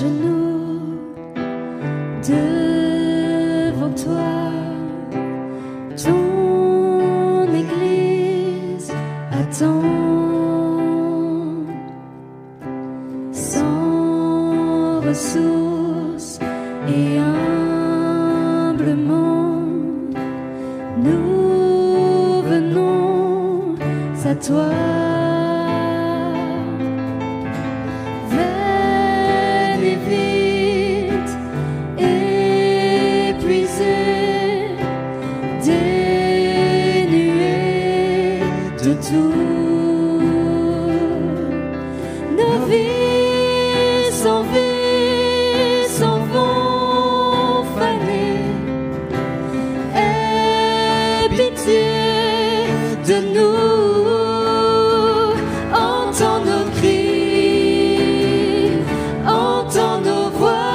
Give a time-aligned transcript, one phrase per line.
[0.00, 0.98] genoux
[2.28, 4.32] devant toi.
[5.96, 8.92] Ton Église
[9.32, 9.82] attend
[13.32, 16.38] sans ressources
[16.88, 17.18] et
[18.28, 18.82] humblement.
[21.02, 23.76] Nous venons
[24.24, 25.25] à toi.
[39.00, 39.32] Tout.
[42.38, 48.38] Nos vies sans vie s'en vont faner.
[49.94, 51.88] Aie pitié
[53.08, 53.56] de nous.
[55.72, 57.98] Entends nos cris,
[59.26, 60.72] entends nos voix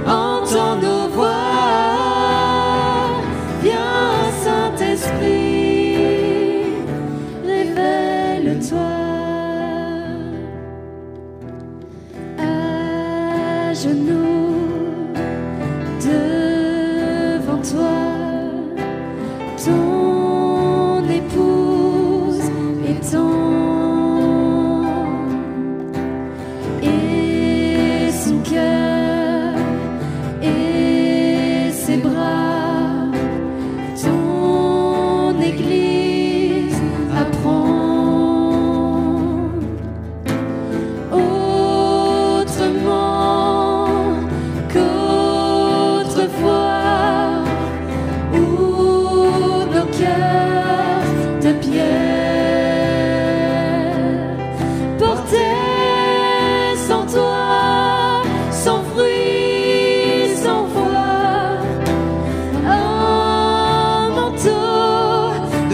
[0.07, 1.31] entends nos voix.
[3.63, 5.97] Viens, Saint-Esprit,
[7.47, 8.79] révèle-toi.
[12.39, 13.75] À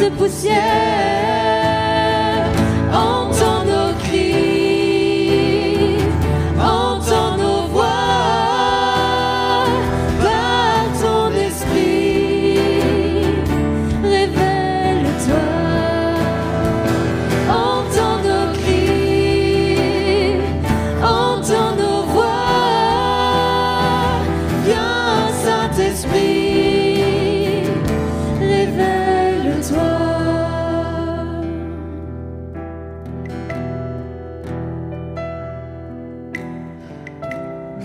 [0.01, 1.20] 的不屑。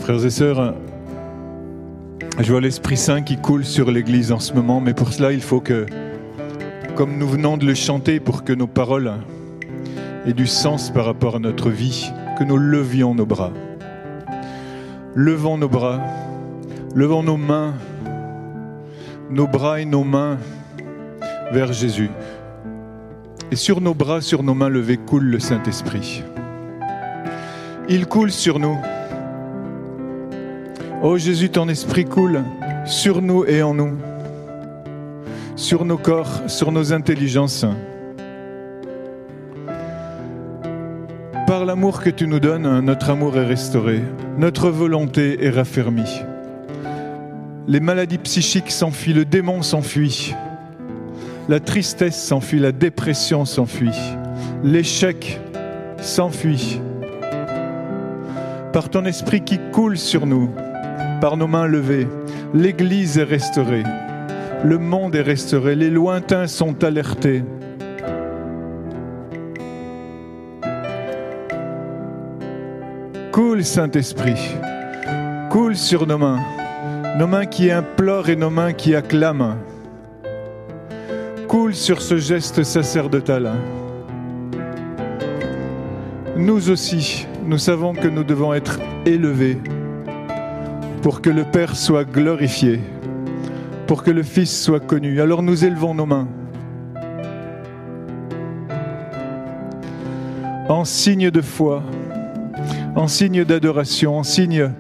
[0.06, 0.76] Frères et sœurs,
[2.40, 5.42] je vois l'Esprit Saint qui coule sur l'Église en ce moment, mais pour cela, il
[5.42, 5.88] faut que,
[6.94, 9.14] comme nous venons de le chanter, pour que nos paroles
[10.28, 13.52] aient du sens par rapport à notre vie, que nous levions nos bras.
[15.16, 16.00] Levons nos bras,
[16.94, 17.74] levons nos mains,
[19.32, 20.38] nos bras et nos mains
[21.52, 22.12] vers Jésus.
[23.50, 26.24] Et sur nos bras, sur nos mains levées, coule le Saint-Esprit.
[27.90, 28.78] Il coule sur nous.
[31.04, 32.44] Oh Jésus, ton esprit coule
[32.86, 33.98] sur nous et en nous,
[35.56, 37.66] sur nos corps, sur nos intelligences.
[41.48, 44.02] Par l'amour que tu nous donnes, notre amour est restauré,
[44.38, 46.22] notre volonté est raffermie.
[47.68, 50.34] Les maladies psychiques s'enfuient, le démon s'enfuit,
[51.50, 54.16] la tristesse s'enfuit, la dépression s'enfuit,
[54.64, 55.40] l'échec
[56.02, 56.80] s'enfuit.
[58.72, 60.50] Par ton esprit qui coule sur nous,
[61.26, 62.08] par nos mains levées,
[62.54, 63.82] l'Église est restaurée,
[64.64, 67.44] le monde est restauré, les lointains sont alertés.
[73.32, 74.56] Coule Saint-Esprit,
[75.50, 76.44] coule sur nos mains,
[77.18, 79.58] nos mains qui implorent et nos mains qui acclament.
[81.48, 83.52] Coule sur ce geste sacerdotal.
[86.38, 89.58] Nous aussi, nous savons que nous devons être élevés
[91.06, 92.80] pour que le Père soit glorifié,
[93.86, 95.22] pour que le Fils soit connu.
[95.22, 96.28] Alors nous élevons nos mains
[100.68, 101.84] en signe de foi,
[102.96, 104.72] en signe d'adoration, en signe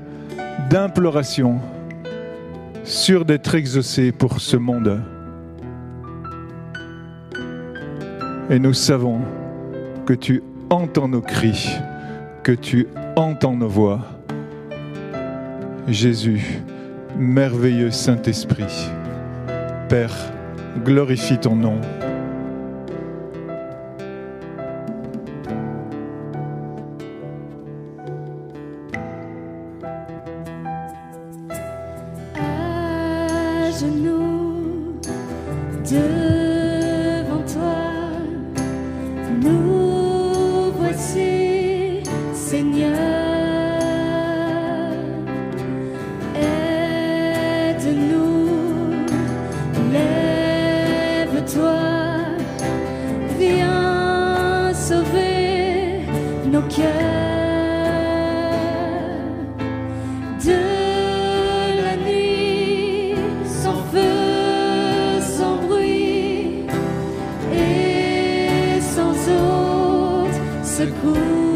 [0.71, 1.59] d'imploration,
[2.83, 5.01] sûr d'être exaucés pour ce monde.
[8.49, 9.21] Et nous savons
[10.07, 10.41] que tu
[10.71, 11.77] entends nos cris,
[12.41, 14.14] que tu entends nos voix.
[15.87, 16.61] Jésus,
[17.15, 18.89] merveilleux Saint-Esprit.
[19.87, 20.15] Père,
[20.83, 21.79] glorifie ton nom.
[56.55, 56.85] nos cœurs
[60.45, 60.61] de
[61.81, 63.15] la nuit
[63.45, 66.65] sans feu, sans bruit
[67.53, 71.54] et sans autre secours.